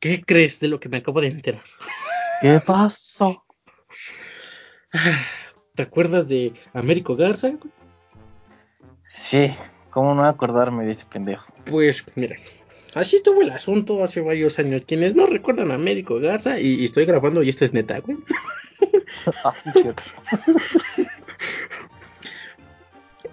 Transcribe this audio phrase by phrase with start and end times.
[0.00, 1.62] ¿Qué crees de lo que me acabo de enterar?
[2.40, 3.44] ¿Qué pasó?
[5.74, 7.52] ¿Te acuerdas de Américo Garza?
[9.10, 9.50] Sí,
[9.90, 11.44] ¿cómo no acordarme de ese pendejo?
[11.66, 12.36] Pues mira,
[12.94, 14.82] así estuvo el asunto hace varios años.
[14.86, 18.16] Quienes no recuerdan a Américo Garza, y, estoy grabando y esto es neta, güey.
[19.44, 20.02] Así es cierto.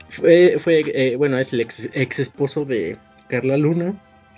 [0.10, 2.98] fue, fue eh, bueno, es el ex, ex esposo de
[3.30, 3.96] Carla Luna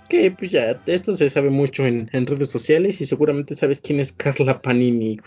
[0.09, 4.11] que pues ya, esto se sabe mucho en, redes sociales y seguramente sabes quién es
[4.11, 5.19] Carla Panini.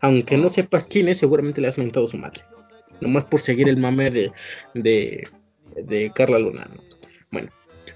[0.00, 2.42] Aunque no sepas quién es, seguramente le has mentado a su madre.
[3.00, 4.32] Nomás por seguir el mame de,
[4.74, 5.28] de,
[5.76, 6.68] de Carla Luna.
[7.30, 7.50] Bueno,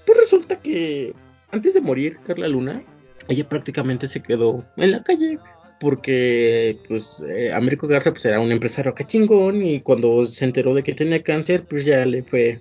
[0.05, 1.13] pues resulta que
[1.51, 2.83] antes de morir Carla Luna,
[3.27, 5.39] ella prácticamente se quedó en la calle.
[5.79, 10.81] Porque pues eh, Américo Garza pues era un empresario cachingón y cuando se enteró de
[10.81, 12.59] que tenía cáncer pues ya le fue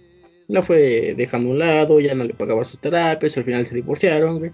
[0.48, 3.74] la fue dejando a un lado, ya no le pagaba sus terapias, al final se
[3.74, 4.52] divorciaron, güey.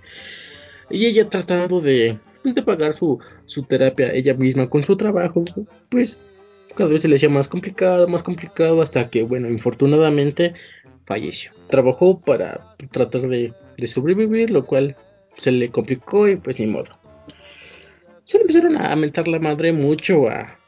[0.90, 5.44] Y ella tratando de, pues, de pagar su, su terapia ella misma con su trabajo,
[5.88, 6.18] pues
[6.76, 10.54] cada vez se le hacía más complicado, más complicado, hasta que, bueno, infortunadamente
[11.06, 11.52] falleció.
[11.68, 14.96] Trabajó para tratar de, de sobrevivir, lo cual
[15.36, 16.98] se le complicó y pues ni modo.
[18.24, 20.58] Se le empezaron a mentar la madre mucho a,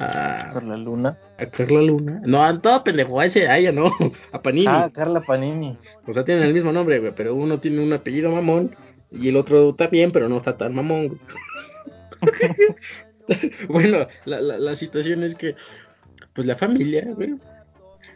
[0.00, 1.18] a Carla Luna.
[1.38, 2.20] A Carla Luna.
[2.24, 3.90] No, a todo pendejo, a ese, a ella no,
[4.32, 4.66] a Panini.
[4.68, 5.74] Ah, Carla Panini.
[6.06, 8.74] O sea, tienen el mismo nombre, güey, pero uno tiene un apellido mamón
[9.12, 11.20] y el otro está bien, pero no está tan mamón.
[13.68, 15.54] bueno, la, la, la, situación es que,
[16.34, 17.34] pues la familia, güey,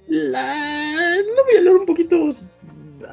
[0.09, 1.17] la...
[1.19, 2.29] No voy a hablar un poquito,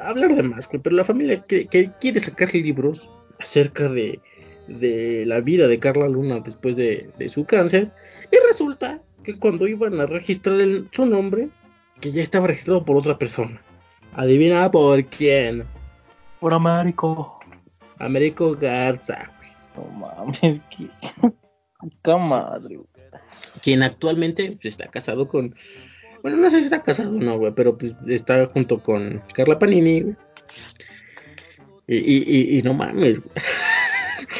[0.02, 3.08] hablar de más, güey, pero la familia que, que quiere sacar libros
[3.40, 4.20] acerca de,
[4.68, 7.92] de la vida de Carla Luna después de, de su cáncer
[8.36, 10.60] y resulta que cuando iban a registrar
[10.92, 11.50] su nombre,
[12.02, 13.62] que ya estaba registrado por otra persona.
[14.14, 15.66] Adivina por quién.
[16.40, 17.40] Por Américo.
[18.00, 19.32] Américo Garza.
[19.76, 20.90] No mames, que.
[22.30, 22.80] madre,
[23.62, 25.56] Quien actualmente está casado con.
[26.22, 29.60] Bueno, no sé si está casado o no, güey, pero pues está junto con Carla
[29.60, 30.16] Panini,
[31.88, 33.22] Y, y, y, no mames,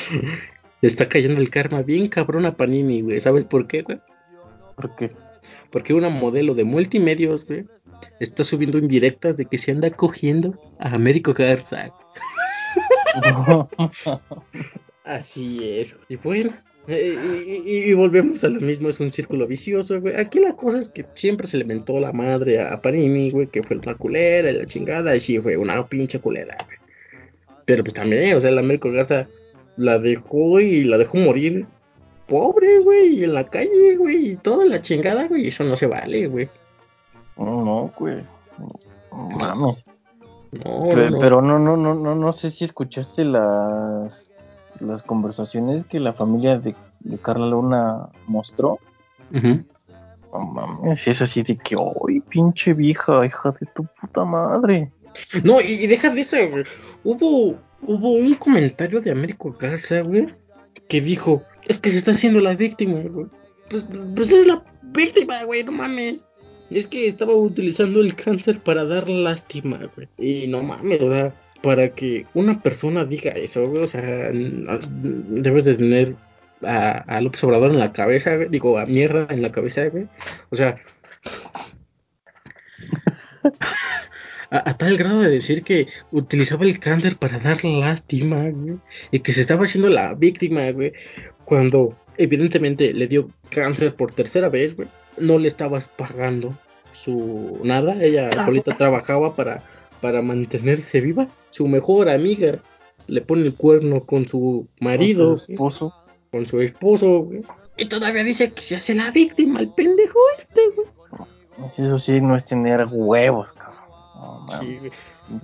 [0.88, 3.20] está cayendo el karma bien cabrón a Panini, güey.
[3.20, 4.00] ¿Sabes por qué, güey?
[4.76, 5.12] ¿Por qué?
[5.72, 7.66] Porque una modelo de multimedios, güey,
[8.20, 11.92] está subiendo indirectas de que se anda cogiendo a Américo Garza.
[15.04, 15.96] Así es.
[16.10, 16.52] Y bueno,
[16.88, 17.16] eh,
[17.66, 20.16] y, volvemos a lo mismo, es un círculo vicioso, güey.
[20.16, 23.64] Aquí la cosa es que siempre se le mentó la madre a Panini, güey, que
[23.64, 26.78] fue una culera y la chingada, y sí, fue una pinche culera, güey.
[27.66, 29.28] Pero pues también, o sea, el Américo Garza
[29.78, 31.68] la dejó y la dejó morir
[32.28, 36.28] pobre, güey, en la calle, güey, y toda la chingada, güey, eso no se vale,
[36.28, 36.50] güey.
[37.38, 38.24] No, no, güey.
[39.12, 39.84] No, mames.
[40.52, 40.88] No,
[41.20, 44.32] pero, no, no, no, no, no sé si escuchaste las
[44.80, 46.76] las conversaciones que la familia de,
[47.22, 48.80] Carla Luna mostró.
[49.32, 54.92] No mames, es así de que, ¡ay, pinche vieja, hija de tu puta madre!
[55.44, 56.66] No, y, deja de eso, güey.
[57.04, 57.56] Hubo
[57.88, 60.28] hubo un comentario de Américo Garza, güey,
[60.88, 63.28] que dijo, es que se está haciendo la víctima, güey.
[63.70, 63.86] Pues,
[64.16, 66.26] pues, es la víctima, güey, no mames.
[66.70, 70.08] Es que estaba utilizando el cáncer para dar lástima, güey.
[70.18, 75.66] Y no mames, o sea, para que una persona diga eso, güey, o sea, debes
[75.66, 76.16] de tener
[76.64, 78.36] a, a López Obrador en la cabeza.
[78.38, 80.08] Digo, a mierda en la cabeza, güey.
[80.50, 80.76] O sea...
[84.50, 88.78] a, tal grado de decir que utilizaba el cáncer para dar lástima, güey,
[89.12, 90.94] y que se estaba haciendo la víctima, güey,
[91.46, 96.58] cuando evidentemente le dio cáncer por tercera vez, güey, no le estabas pagando
[96.94, 99.64] su nada, ella solita trabajaba para,
[100.02, 102.60] para mantenerse viva, su mejor amiga
[103.08, 105.94] le pone el cuerno con su marido, con su esposo,
[106.32, 107.44] con su esposo, güey,
[107.78, 110.88] y todavía dice que se hace la víctima, el pendejo este, güey.
[111.78, 113.75] Eso sí no es tener huevos, cabrón.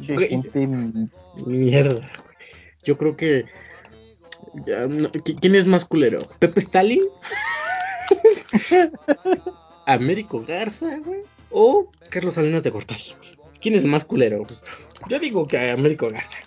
[0.07, 0.67] Gente
[1.45, 2.09] mierda.
[2.83, 3.45] Yo creo que.
[5.40, 6.19] ¿Quién es más culero?
[6.40, 7.03] ¿Pepe Stalin?
[9.85, 11.22] ¿Américo Garza, güey?
[11.49, 13.16] ¿O Carlos Salinas de Gortari?
[13.61, 14.46] ¿Quién es más culero?
[15.07, 16.40] Yo digo que Américo Garza.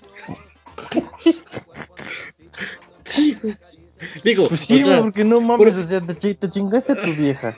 [3.05, 3.39] sí,
[4.23, 7.57] Digo, pues sí, porque no mames, o sea, te, te chingaste a tu vieja.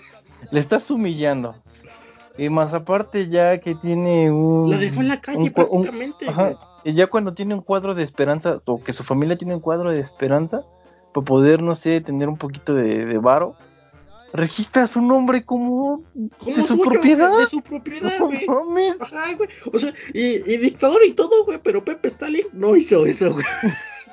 [0.51, 1.57] Le estás humillando.
[2.39, 4.71] Y más aparte ya que tiene un...
[4.71, 6.27] La dejó en la calle prácticamente.
[6.85, 9.91] y ya cuando tiene un cuadro de esperanza, o que su familia tiene un cuadro
[9.91, 10.63] de esperanza,
[11.15, 13.57] para poder, no sé, tener un poquito de, de varo,
[14.37, 17.39] registra su nombre como, de su propiedad.
[17.39, 18.47] De su propiedad, güey.
[19.73, 23.47] O sea, y, y, dictador y todo, güey, pero Pepe Stalin no hizo eso, güey.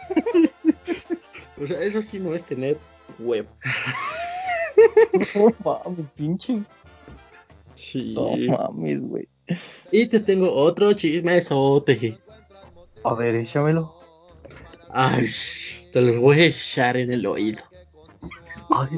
[1.62, 2.78] o sea, eso sí no es tener
[3.20, 3.50] huevo.
[5.36, 6.64] no mames, pinche.
[7.76, 8.14] Sí.
[8.14, 9.28] No mames, güey.
[9.92, 12.18] Y te tengo otro chisme esote.
[13.04, 13.94] A ver, échamelo.
[14.90, 15.28] Ay,
[15.92, 17.62] te los voy a echar en el oído.
[18.70, 18.90] Ay.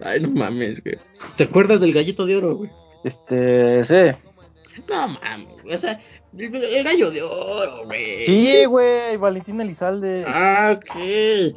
[0.00, 0.98] Ay, no mames, güey.
[1.36, 2.70] ¿Te acuerdas del gallito de oro, güey?
[3.04, 4.16] Este, sí.
[4.88, 6.00] No mames, o sea,
[6.36, 8.26] el, gallo de oro, güey.
[8.26, 10.24] Sí, güey, Valentina Elizalde.
[10.26, 11.54] Ah, ok.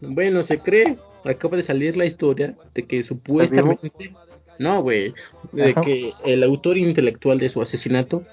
[0.00, 0.98] Bueno, se cree,
[1.32, 4.14] acaba de salir la historia de que supuestamente.
[4.58, 5.14] No, güey.
[5.52, 8.24] De que el autor intelectual de su asesinato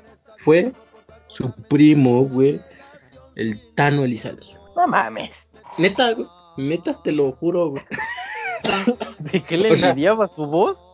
[0.43, 0.71] fue
[1.27, 2.59] su primo, güey.
[3.35, 4.45] El Tano Elizalde.
[4.75, 5.47] No mames.
[5.77, 6.27] Neta, güey.
[6.57, 7.83] Neta, te lo juro, güey.
[9.19, 10.87] ¿De qué le envidiaba su voz?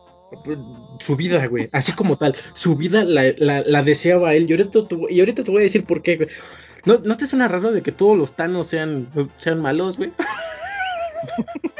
[0.44, 0.58] Pues,
[1.00, 1.68] su vida, güey.
[1.72, 2.34] Así como tal.
[2.54, 4.46] Su vida la, la, deseaba él.
[4.48, 6.28] Y ahorita, y ahorita te voy a decir por qué, güey.
[6.84, 9.08] ¿No, ¿No te suena raro de que todos los tanos sean,
[9.38, 10.10] sean malos, güey?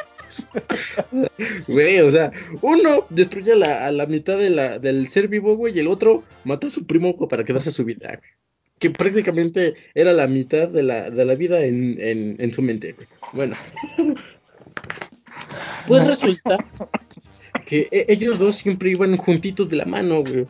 [1.66, 5.80] Güey, o sea, uno destruye a la mitad de la, del ser vivo, güey, y
[5.80, 8.30] el otro mata a su primo para quedarse a su vida, güey.
[8.78, 12.92] Que prácticamente era la mitad de la, de la vida en, en, en su mente,
[12.92, 13.06] güey.
[13.32, 13.54] Bueno.
[15.86, 16.58] Pues resulta
[17.66, 20.46] que e, ellos dos siempre iban juntitos de la mano, güey.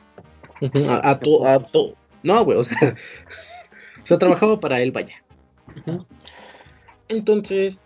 [0.88, 1.96] A, todo, a todo.
[2.22, 2.76] No, güey, o sea,
[4.02, 5.22] o sea, trabajaba para él, vaya.
[7.08, 7.80] Entonces,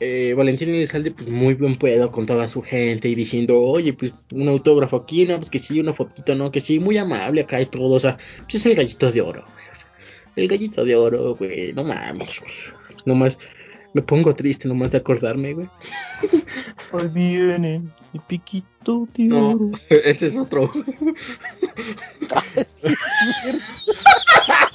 [0.00, 4.14] eh, Valentín Elizalde, pues muy buen pedo con toda su gente y diciendo, oye, pues
[4.32, 7.60] un autógrafo aquí, no, pues que sí, una fotito, no, que sí, muy amable acá
[7.60, 9.66] y todo, o sea, pues es el gallito de oro, güey.
[10.36, 12.52] el gallito de oro, güey, no mames, güey.
[13.04, 13.38] Nomás
[13.92, 15.68] me pongo triste nomás de acordarme, güey.
[16.92, 17.82] Hoy viene
[18.12, 19.70] mi piquito de no, oro.
[19.88, 20.70] Ese es otro.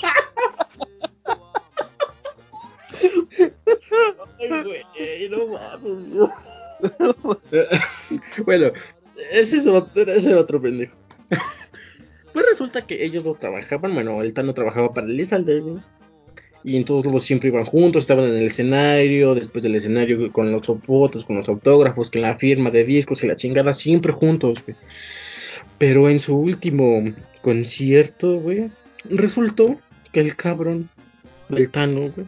[8.45, 8.71] bueno,
[9.31, 10.95] ese es otro, ese era otro pendejo.
[12.33, 15.62] pues resulta que ellos dos trabajaban, bueno, el Tano trabajaba para Elizalde,
[16.63, 20.51] y en todos los siempre iban juntos, estaban en el escenario, después del escenario con
[20.51, 24.63] los fotos, con los autógrafos, con la firma de discos y la chingada, siempre juntos,
[25.77, 27.03] Pero en su último
[27.44, 28.71] concierto, güey,
[29.09, 29.80] resultó
[30.12, 30.89] que el cabrón
[31.50, 32.27] del Tano, güey,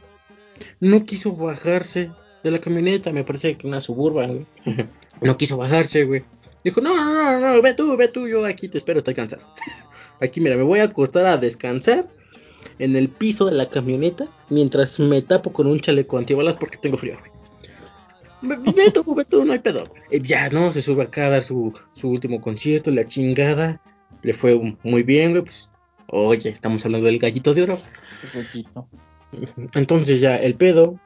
[0.79, 2.11] no quiso bajarse
[2.43, 4.47] de la camioneta, me parece que una suburban,
[5.21, 6.23] no quiso bajarse, güey.
[6.63, 9.45] Dijo, no, no, no, no, ve tú, ve tú, yo aquí te espero, estoy cansado.
[10.19, 12.07] Aquí, mira, me voy a acostar a descansar
[12.79, 16.97] en el piso de la camioneta mientras me tapo con un chaleco antibalas porque tengo
[16.97, 17.31] frío, güey.
[18.41, 19.91] Ve tú, ve tú, no hay pedo.
[20.11, 20.71] ya, ¿no?
[20.71, 23.81] Se sube acá a dar su, su último concierto, la chingada.
[24.21, 25.43] Le fue muy bien, güey.
[25.43, 25.69] Pues,
[26.07, 27.77] oye, estamos hablando del gallito de oro.
[28.33, 28.87] Gallito.
[29.73, 30.99] Entonces ya el pedo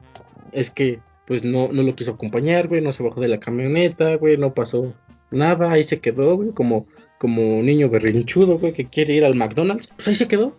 [0.51, 4.15] es que pues no, no lo quiso acompañar, güey, no se bajó de la camioneta,
[4.15, 4.93] güey, no pasó
[5.29, 6.87] nada, ahí se quedó, güey, como,
[7.19, 10.57] como un niño berrinchudo, güey, que quiere ir al McDonald's, pues ahí se quedó.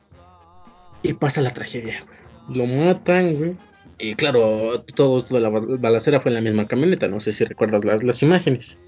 [1.02, 2.56] Y pasa la tragedia, güey.
[2.56, 3.56] Lo matan, güey.
[3.98, 7.44] Y claro, todo esto de la balacera fue en la misma camioneta, no sé si
[7.44, 8.78] recuerdas las, las imágenes.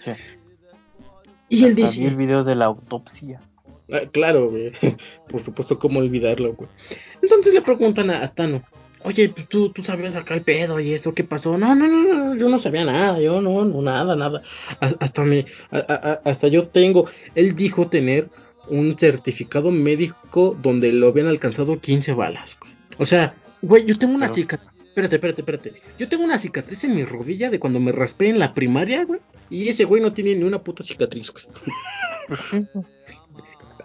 [0.00, 0.12] Sí.
[1.48, 2.06] Y él dice...
[2.06, 3.40] el video de la autopsia.
[3.92, 4.72] Ah, claro, güey.
[5.28, 6.68] Por supuesto, cómo olvidarlo, güey.
[7.22, 8.64] Entonces le preguntan a, Tano,
[9.02, 11.58] oye, pues tú, tú sabías acá el pedo y esto, ¿qué pasó?
[11.58, 14.42] No, no, no, no, yo no sabía nada, yo no, no, nada, nada.
[14.80, 18.28] Hasta, me, hasta yo tengo, él dijo tener
[18.68, 22.58] un certificado médico donde lo habían alcanzado 15 balas.
[22.98, 24.70] O sea, güey, yo tengo una cicatriz.
[24.88, 25.72] Espérate, espérate, espérate.
[25.98, 29.20] Yo tengo una cicatriz en mi rodilla de cuando me raspé en la primaria, güey.
[29.50, 31.44] Y ese güey no tiene ni una puta cicatriz, güey.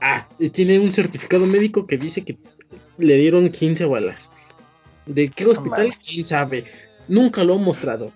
[0.02, 2.38] Ah, tiene un certificado médico que dice que
[2.98, 4.30] le dieron 15 balas.
[5.06, 5.92] ¿De qué hospital?
[6.06, 6.66] ¿Quién sabe?
[7.08, 8.12] Nunca lo han mostrado.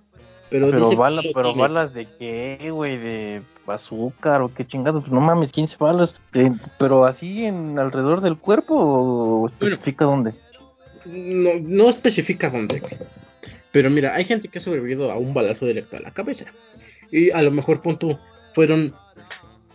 [0.49, 0.95] Pero, dice
[1.33, 5.03] pero balas de qué, güey, de azúcar o qué chingados.
[5.03, 6.21] Pues no mames, 15 balas.
[6.35, 10.35] Eh, pero así en alrededor del cuerpo o especifica dónde?
[11.05, 12.97] No, no especifica dónde, güey.
[13.71, 16.45] Pero mira, hay gente que ha sobrevivido a un balazo directo a la cabeza.
[17.11, 18.19] Y a lo mejor, punto,
[18.53, 18.93] fueron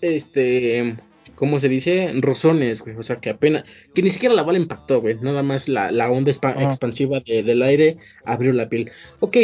[0.01, 0.97] este
[1.39, 2.13] ¿cómo se dice?
[2.17, 2.97] Rosones, güey.
[2.97, 3.63] O sea, que apenas,
[3.95, 5.15] que ni siquiera la bala impactó, güey.
[5.21, 8.91] Nada más la, la onda expansiva del aire abrió la piel.
[9.21, 9.37] Ok,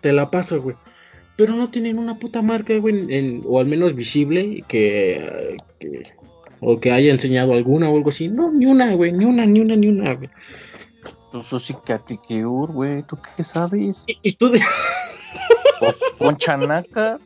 [0.00, 0.76] te la paso, güey.
[1.36, 5.56] Pero no tienen una puta marca, güey, o al menos visible, que,
[6.60, 8.28] o que haya enseñado alguna o algo así.
[8.28, 10.30] No, ni una, güey, ni una, ni una, ni una, güey.
[11.32, 11.68] Tú sos
[12.68, 14.04] güey, ¿tú qué sabes?
[14.06, 14.60] ¿Y, tú de...
[16.18, 17.18] con chanaca.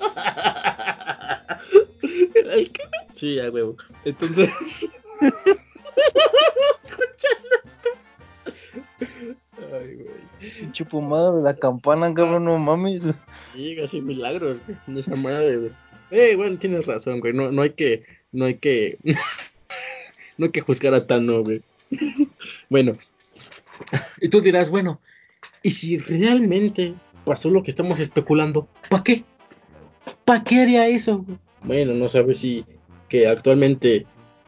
[3.22, 3.76] Sí, a huevo.
[4.04, 4.50] Entonces.
[9.72, 10.72] Ay, güey.
[10.72, 13.04] Chupumada de la campana, cabrón, no mames.
[13.54, 14.98] Sí, casi milagros, güey.
[14.98, 15.70] Esa madre, güey.
[16.10, 17.32] Eh, bueno, tienes razón, güey.
[17.32, 18.02] No, no hay que.
[18.32, 18.98] No hay que.
[20.36, 21.62] no hay que juzgar a Tano, güey.
[22.68, 22.98] bueno.
[24.20, 25.00] Y tú dirás, bueno,
[25.62, 28.66] ¿y si realmente pasó lo que estamos especulando?
[28.90, 29.22] ¿Para qué?
[30.24, 31.24] ¿Para qué haría eso?
[31.62, 32.66] Bueno, no sabes si
[33.12, 34.06] que actualmente,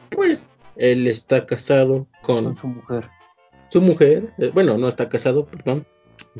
[0.09, 3.03] pues, él está casado con, su mujer.
[3.69, 5.85] Su mujer, eh, bueno, no está casado, perdón.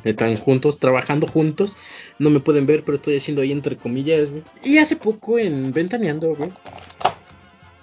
[0.03, 1.77] Están juntos, trabajando juntos.
[2.17, 4.41] No me pueden ver, pero estoy haciendo ahí entre comillas, güey.
[4.63, 6.51] Y hace poco en Ventaneando, güey,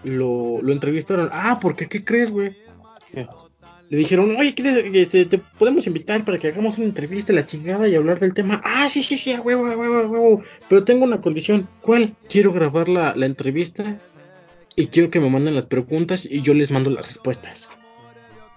[0.02, 1.28] lo, lo entrevistaron.
[1.30, 1.88] Ah, ¿por qué?
[1.88, 2.56] ¿Qué crees, güey?
[3.90, 4.56] Le dijeron, oye,
[4.94, 8.60] este, te podemos invitar para que hagamos una entrevista, la chingada, y hablar del tema.
[8.64, 10.42] Ah, sí, sí, sí, huevo, huevo, huevo.
[10.68, 11.68] Pero tengo una condición.
[11.80, 12.16] ¿Cuál?
[12.28, 14.00] Quiero grabar la, la entrevista
[14.76, 17.68] y quiero que me manden las preguntas y yo les mando las respuestas.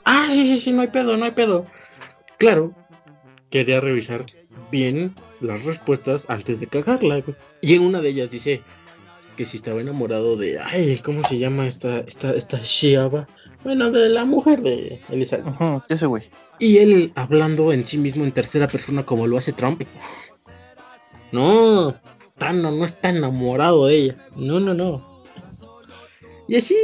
[0.03, 1.65] Ah, sí, sí, sí, no hay pedo, no hay pedo.
[2.37, 2.73] Claro,
[3.49, 4.25] quería revisar
[4.71, 7.23] bien las respuestas antes de cagarla,
[7.61, 8.61] Y en una de ellas dice
[9.35, 13.27] que si estaba enamorado de, ay, ¿cómo se llama esta, esta, esta Shiaba?
[13.63, 15.47] Bueno, de la mujer de Elizabeth.
[15.47, 16.23] Ajá, ese güey.
[16.59, 19.83] Y él hablando en sí mismo en tercera persona como lo hace Trump.
[21.31, 21.95] No,
[22.37, 24.15] Tano no está enamorado de ella.
[24.35, 25.14] No, no, no.
[26.47, 26.75] Y así,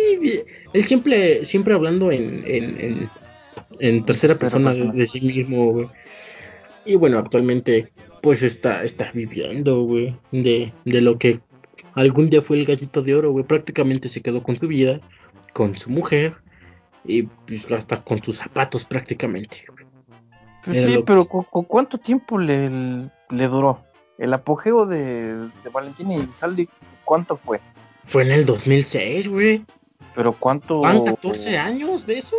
[0.74, 3.10] él siempre, siempre hablando en, en,
[3.80, 5.88] en, tercera persona, De, sí mismo, güey.
[6.86, 7.92] Y bueno, actualmente,
[8.22, 11.40] pues está, está viviendo, güey, de, de lo que
[11.94, 13.46] algún día fue el gallito de oro, güey.
[13.46, 15.00] Prácticamente se quedó con su vida,
[15.54, 16.36] con su mujer,
[17.04, 19.66] y pues hasta con sus zapatos prácticamente.
[20.66, 22.70] Pues sí, pero ¿cuánto tiempo le,
[23.30, 23.84] le duró?
[24.18, 26.70] El apogeo de, de Valentín y Saldi,
[27.04, 27.60] ¿cuánto fue?
[28.12, 29.64] Fue en el 2006, güey.
[30.16, 30.82] ¿Pero cuánto?
[30.82, 32.36] ¿Van 14 años de eso?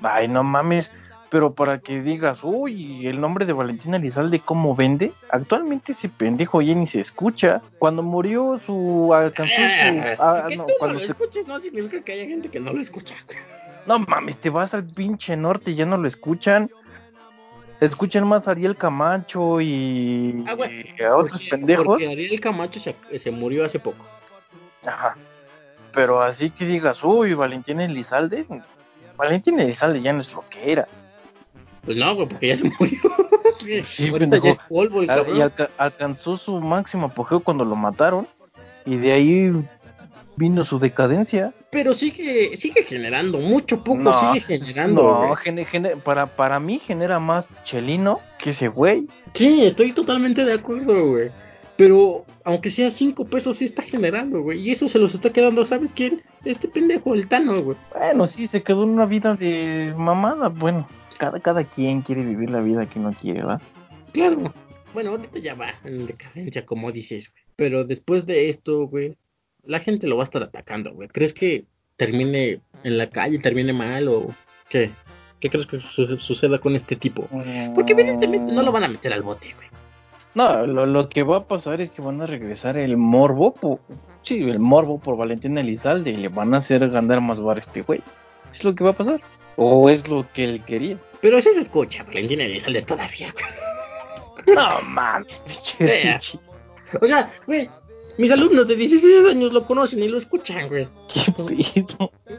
[0.00, 0.90] Ay, no mames.
[1.28, 5.12] Pero para que digas, uy, el nombre de Valentina Elizalde, ¿cómo vende?
[5.28, 7.60] Actualmente ese pendejo ya ni se escucha.
[7.78, 9.12] Cuando murió su.
[9.12, 9.60] alcanzó su.
[9.60, 12.80] Eh, ah, no, cuando no lo escuches no significa que haya gente que no lo
[12.80, 13.14] escucha.
[13.86, 16.66] No mames, te vas al pinche norte y ya no lo escuchan.
[17.78, 20.56] Escuchan más a Ariel Camacho y, ah,
[21.06, 21.84] a otros pendejos.
[21.84, 24.02] Porque Ariel Camacho se, se murió hace poco.
[24.86, 25.16] Ajá.
[25.92, 28.46] Pero así que digas, uy, Valentín Elizalde,
[29.16, 30.88] Valentín Elizalde ya no es lo que era.
[31.84, 33.00] Pues no, güey, porque ya se murió.
[33.82, 35.40] sí, ya es polvo el Y
[35.78, 38.26] alcanzó su máximo apogeo cuando lo mataron.
[38.84, 39.52] Y de ahí
[40.36, 41.52] vino su decadencia.
[41.70, 45.02] Pero sigue, sigue generando, mucho poco sigue generando.
[45.02, 49.06] No, para, para mí genera más chelino que ese güey.
[49.34, 51.30] Sí, estoy totalmente de acuerdo, güey.
[51.80, 54.60] Pero aunque sea cinco pesos, sí está generando, güey.
[54.60, 56.20] Y eso se los está quedando, ¿sabes quién?
[56.44, 57.78] Este pendejo, el Tano, güey.
[57.96, 60.48] Bueno, sí, se quedó en una vida de mamada.
[60.48, 63.62] Bueno, cada, cada quien quiere vivir la vida que no quiere, ¿va?
[64.12, 64.52] Claro.
[64.92, 67.44] Bueno, ahorita ya va en decadencia, como dices, güey.
[67.56, 69.16] Pero después de esto, güey,
[69.64, 71.08] la gente lo va a estar atacando, güey.
[71.08, 71.64] ¿Crees que
[71.96, 74.28] termine en la calle, termine mal o
[74.68, 74.90] qué?
[75.40, 77.26] ¿Qué crees que suceda con este tipo?
[77.74, 79.79] Porque evidentemente no lo van a meter al bote, güey.
[80.34, 83.80] No, lo, que va a pasar es que van a regresar el morbo, por,
[84.22, 87.60] sí, el morbo por Valentín Elizalde y le van a hacer ganar más bar a
[87.60, 88.00] este güey.
[88.54, 89.20] Es lo que va a pasar.
[89.56, 90.98] O es lo que él quería.
[91.20, 93.34] Pero si se escucha, Valentín Elizalde todavía.
[94.46, 95.42] no mames,
[97.00, 97.68] O sea, güey,
[98.20, 100.86] mis alumnos de 16 años lo conocen y lo escuchan, güey.
[101.08, 101.86] ¿Qué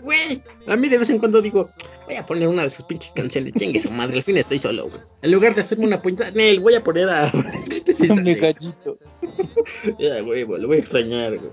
[0.04, 1.72] Güey, a mí de vez en cuando digo,
[2.06, 4.90] voy a poner una de sus pinches canciones, chingue su madre, al fin estoy solo,
[4.90, 5.02] güey.
[5.24, 7.32] En lugar de hacerme una puñeta, Nel, voy a poner a.
[8.24, 8.98] Mi gallito.
[10.00, 11.52] ya, güey, lo voy a extrañar, güey.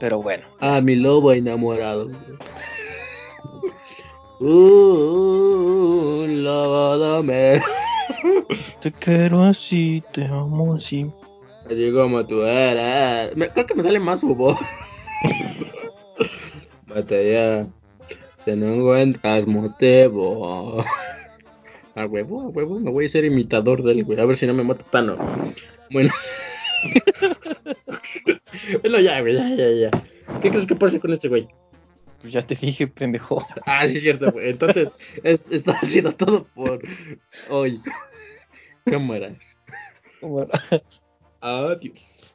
[0.00, 0.44] Pero bueno.
[0.60, 2.10] A mi lobo enamorado.
[4.40, 7.62] Uh, lavadame.
[8.80, 11.10] Te quiero así, te amo así.
[11.64, 13.30] Así como tú eres.
[13.54, 14.58] creo que me sale más su voz.
[16.86, 17.66] Batalla.
[18.36, 20.84] Se no encuentras motivo.
[21.94, 24.18] A huevo, a huevo, me voy a ser imitador del güey.
[24.18, 25.16] A ver si no me mata Tano.
[25.90, 26.10] Bueno.
[28.82, 29.90] bueno, ya, güey, ya, ya, ya.
[30.40, 31.48] ¿Qué crees que pasa con este güey?
[32.20, 33.46] Pues ya te dije, pendejo.
[33.66, 34.50] Ah, sí, es cierto, güey.
[34.50, 34.90] Entonces,
[35.22, 36.80] está haciendo todo por
[37.48, 37.80] hoy.
[38.86, 39.54] Cámaras.
[40.20, 41.02] Cámaras.
[41.40, 42.33] Adiós.